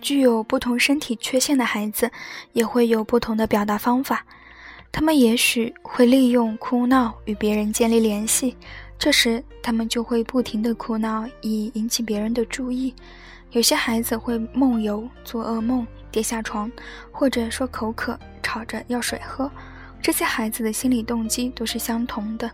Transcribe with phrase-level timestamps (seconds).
[0.00, 2.10] 具有不同身体缺陷的孩子
[2.52, 4.24] 也会有不同的表达方法。
[4.92, 8.56] 他们也许会利用哭闹与别人建立联系，
[8.98, 12.92] 这时他们就会不停地哭闹以引起别人的注意。
[13.52, 16.70] 有些孩子会梦游、做噩梦、跌下床，
[17.12, 19.50] 或者说口渴，吵着要水喝。
[20.02, 22.50] 这些孩子的心理动机都是相同的。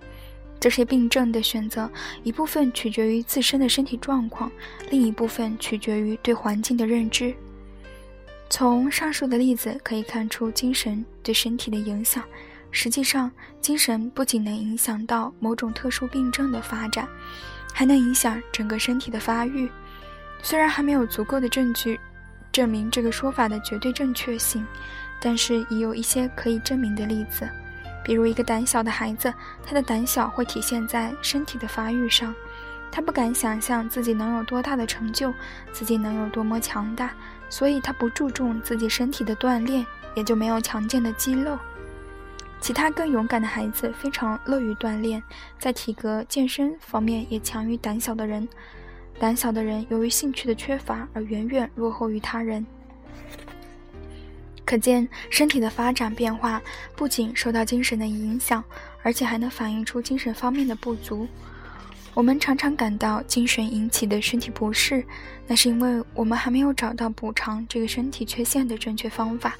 [0.59, 1.91] 这些病症的选择，
[2.23, 4.51] 一部分取决于自身的身体状况，
[4.91, 7.34] 另一部分取决于对环境的认知。
[8.48, 12.23] 从上述的例子可以看出精神对身体的影响。
[12.70, 13.30] 实际上，
[13.61, 17.09] 精神不仅能影响到某种特殊病症的发展，
[17.73, 19.70] 还能影响整个身体的发育。
[20.42, 21.98] 虽然还没有足够的证据
[22.52, 24.64] 证明这个说法的绝对正确性，
[25.20, 27.48] 但是已有一些可以证明的例子。
[28.06, 29.34] 比如，一个胆小的孩子，
[29.66, 32.33] 他的胆小会体现在身体的发育上。
[32.88, 35.34] 他不敢想象自己能有多大的成就，
[35.72, 37.11] 自己能有多么强大，
[37.50, 41.58] 所以他不注重自己身体的锻炼，也就没有强健的肌肉。
[42.61, 45.20] 其他更勇敢的孩子非常乐于锻炼，
[45.58, 48.48] 在体格健身方面也强于胆小的人。
[49.19, 52.64] 胆小的人由于兴趣的缺乏而远远落后于他人。
[54.67, 56.61] 可见，身体的发展变化
[56.97, 58.62] 不仅受到精神的影响，
[59.03, 61.27] 而且还能反映出精神方面的不足。
[62.12, 65.05] 我们常常感到精神引起的身体不适，
[65.47, 69.55] 那是因为我们还没有找到补偿这个身体缺陷的正确方法。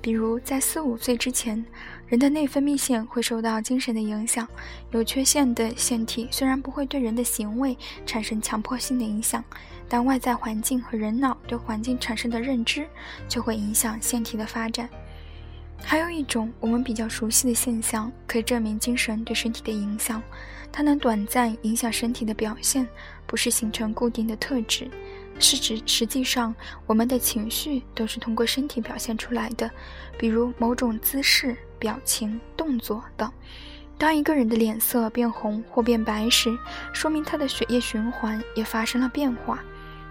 [0.00, 1.64] 比如，在四五岁之前，
[2.08, 4.46] 人的内分泌腺会受到精神的影响。
[4.90, 9.42] 有缺陷的腺体虽然不会对人的行为产生强迫性的影响，
[9.88, 12.86] 但外在环境和人脑对环境产生的认知
[13.28, 14.88] 就会影响腺体的发展。
[15.82, 20.22] 还有一种我们比较熟悉的现象，可以证明精神对身体的影响。
[20.72, 22.88] 它能短暂影响身体的表现，
[23.26, 24.90] 不是形成固定的特质，
[25.38, 26.52] 是指实际上
[26.86, 29.70] 我们的情绪都是通过身体表现出来的，
[30.18, 33.30] 比如某种姿势、表情、动作等。
[33.96, 36.58] 当一个人的脸色变红或变白时，
[36.92, 39.62] 说明他的血液循环也发生了变化。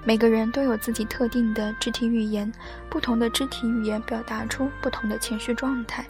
[0.05, 2.51] 每个人都有自己特定的肢体语言，
[2.89, 6.05] 不同的肢体语言表达出不同的情绪状态。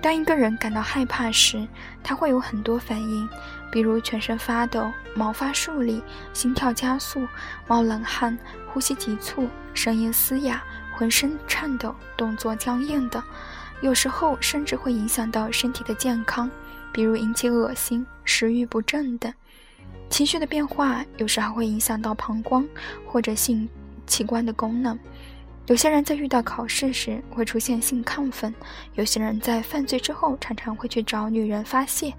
[0.00, 1.66] 当一个人感到害怕时，
[2.02, 3.28] 他会有很多反应，
[3.70, 7.26] 比如全身发抖、毛发竖立、心跳加速、
[7.66, 8.38] 冒冷汗、
[8.68, 10.62] 呼吸急促、声音嘶哑、
[10.96, 13.22] 浑身颤抖、动作僵硬等。
[13.80, 16.50] 有时候甚至会影响到身体的健康，
[16.90, 19.30] 比如引起恶心、食欲不振等。
[20.10, 22.66] 情绪的变化有时还会影响到膀胱
[23.06, 23.68] 或者性
[24.06, 24.98] 器官的功能。
[25.66, 28.54] 有些人在遇到考试时会出现性亢奋，
[28.94, 32.12] 有些人在犯罪之后常常会去找女人发泄。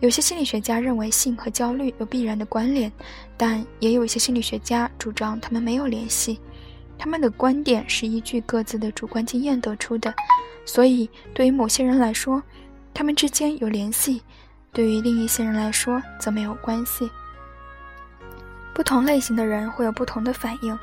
[0.00, 2.90] 有些心理学家认为性和焦虑有必然的关联，
[3.36, 6.40] 但也有一些心理学家主张他们没有联系。
[6.98, 10.12] 他们的观点是依据各自的主观经验得出的，
[10.66, 12.42] 所以对于某些人来说，
[12.92, 14.20] 他们之间有联系；
[14.74, 17.08] 对于另一些人来说，则没有关系。
[18.74, 20.76] 不同类型的人会有不同的反应。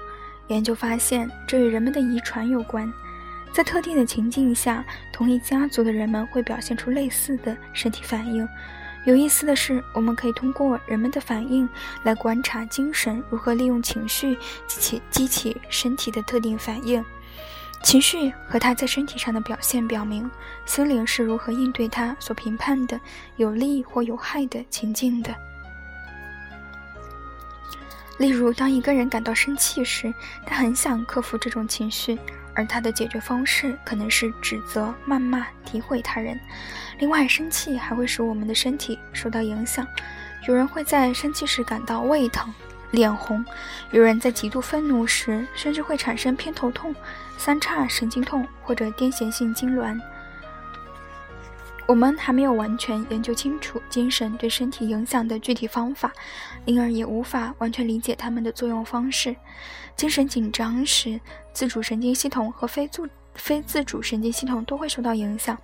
[0.47, 2.91] 研究发现，这与人们的遗传有关。
[3.51, 8.47] 在特定的情境下，同一家族的人们会表现出类似的身体反应。
[9.03, 11.67] 有意思的是，我们可以通过人们的反应
[12.03, 14.37] 来观察精神如何利用情绪
[14.67, 17.03] 激起激起身体的特定反应。
[17.83, 20.29] 情绪和他在身体上的表现表明，
[20.65, 22.99] 心灵是如何应对他所评判的
[23.37, 25.33] 有利或有害的情境的。
[28.17, 30.13] 例如，当一个人感到生气时，
[30.45, 32.19] 他很想克服这种情绪，
[32.53, 36.39] 而他的解决方式可能是指责、谩骂、诋毁他人。
[36.99, 39.87] 另外，生气还会使我们的身体受到影响。
[40.47, 42.53] 有人会在生气时感到胃疼、
[42.91, 43.43] 脸红；
[43.91, 46.93] 有人在极度愤怒时，甚至会产生偏头痛、
[47.37, 49.99] 三叉神经痛或者癫痫性痉挛。
[51.87, 56.13] 我们还没有完全研究清楚精神对身体影响的具体方法，
[56.63, 59.35] 因而也无法完全理解它们的作用方式。
[59.97, 61.19] 精神紧张时，
[61.51, 65.57] 自主神经系统和非自非自主神经系统都会受到影响。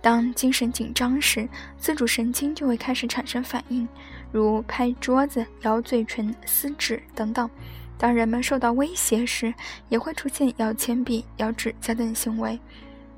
[0.00, 3.88] 当精神紧张时，自主神经就会开始产生反应，
[4.32, 7.48] 如拍桌子、咬嘴唇、撕纸等等。
[7.96, 9.52] 当人们受到威胁时，
[9.88, 12.58] 也会出现咬铅笔、咬指甲等行为。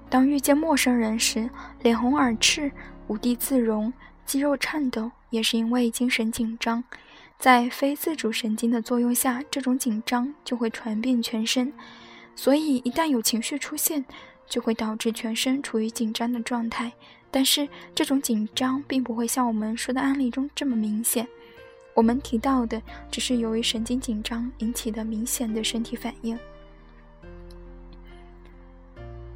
[0.08, 1.48] 当遇见陌生人时，
[1.82, 2.72] 脸红耳赤、
[3.06, 3.92] 无地自容、
[4.24, 6.82] 肌肉颤抖，也是因为精神紧张。
[7.38, 11.72] 在非自主神经的作用下，这种紧张就会传遍全身。
[12.34, 14.04] 所以，一旦有情绪出现，
[14.46, 16.92] 就会导致全身处于紧张的状态。
[17.30, 21.26] 但是，这种紧张并不会像我们说的案例中这么明显。
[21.94, 22.80] 我们提到的
[23.10, 26.38] 只是由于神经紧张引起的明显的身体反应。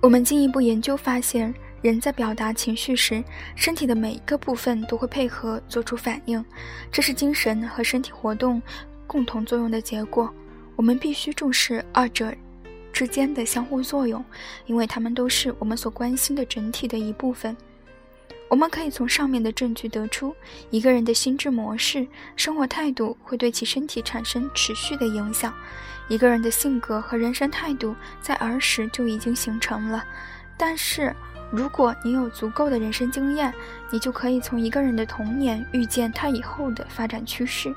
[0.00, 3.22] 我们进一步研究发现，人在表达情绪时，
[3.54, 6.44] 身体的每一个部分都会配合做出反应，
[6.90, 8.60] 这是精神和身体活动
[9.06, 10.32] 共同作用的结果。
[10.76, 12.34] 我们必须重视二者
[12.92, 14.24] 之间的相互作用，
[14.66, 17.56] 因为它们都是我们所关心的整体的一部分。
[18.48, 20.34] 我们可以从上面的证据得出，
[20.70, 22.06] 一个人的心智模式、
[22.36, 25.52] 生活态度会对其身体产生持续的影响。
[26.08, 30.04] 一个人的性格和人生态度在儿时就已经形成了，
[30.56, 31.14] 但是
[31.50, 33.52] 如果你有足够的人生经验，
[33.90, 37.74] 你就可以从一个人的童年预见他以后的发展趋势。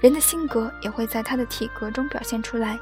[0.00, 2.78] 人的性格也会在他的体格中表现出来。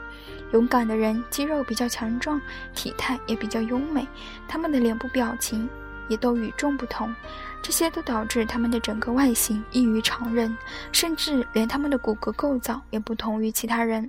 [0.52, 2.40] 勇敢的人肌肉比较强壮，
[2.74, 4.06] 体态也比较优美，
[4.48, 5.68] 他们的脸部表情
[6.08, 7.14] 也都与众不同。
[7.62, 10.56] 这些都导致他们的整个外形异于常人，
[10.92, 14.08] 甚至连他们的骨骼构造也不同于其他人。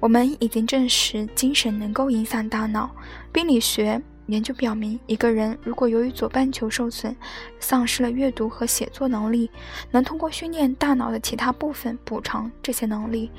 [0.00, 2.90] 我们已经证实，精神能够影响大脑。
[3.32, 7.14] 病理学研究表明，一个人如果由于左半球受损，
[7.60, 9.50] 丧失了阅读和写作能力，
[9.90, 13.30] 能通过训练大脑的其他部分补偿这些能力。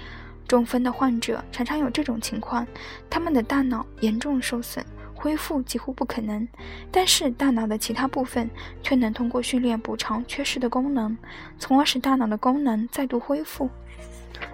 [0.47, 2.65] 中风的患者常常有这种情况，
[3.09, 4.83] 他们的大脑严重受损，
[5.21, 6.48] 恢复几乎不可能，
[6.89, 8.50] 但是大脑的其他部分
[8.81, 11.16] 却能通过训练补偿缺失的功能，
[11.57, 13.69] 从而使大脑的功能再度恢复。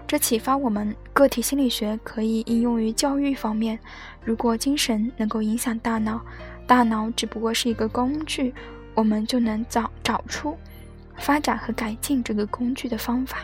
[0.07, 3.77] 这启发我们，个体心理学可以应用于教育方面。
[4.23, 6.19] 如果精神能够影响大脑，
[6.65, 8.51] 大脑只不过是一个工具，
[8.95, 10.57] 我们就能找找出
[11.17, 13.37] 发展和改进这个工具的方法。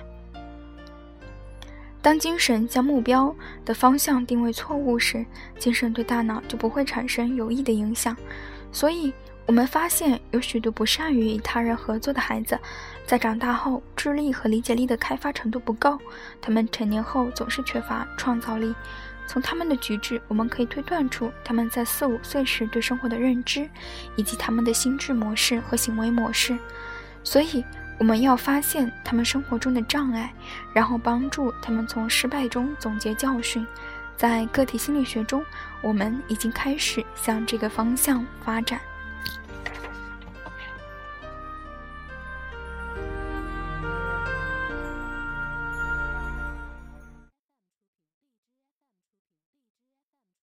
[2.02, 5.26] 当精神将目标的方向定位错误时，
[5.60, 8.16] 精神对大脑就不会产生有益的影响。
[8.72, 9.14] 所以。
[9.48, 12.58] 我们发现有许多不善于与他人合作的孩子，
[13.06, 16.00] 在长大后智力和理解力的开发程度不够，
[16.40, 18.74] 他们成年后总是缺乏创造力。
[19.28, 23.68] 从他们的举止，我们可以推断出他们在四五岁时对生活的认知，
[24.16, 26.58] 以及他们的心智模式和行为模式。
[27.24, 27.66] 所以，
[28.02, 30.34] 我们要发现他们生活中的障碍，
[30.74, 33.64] 然后帮助他们从失败中总结教训。
[34.18, 35.46] 在个体心理学中，
[35.84, 38.82] 我们已经开始向这个方向发展。